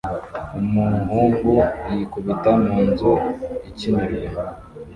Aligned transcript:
Umuhungu 0.59 1.51
yikubita 1.91 2.51
mu 2.63 2.75
nzu 2.87 3.13
ikinirwa 3.69 4.41